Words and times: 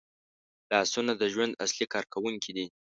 لاسونه 0.71 1.11
د 1.17 1.23
ژوند 1.33 1.59
اصلي 1.65 1.85
کارکوونکي 1.93 2.51
دي 2.57 2.65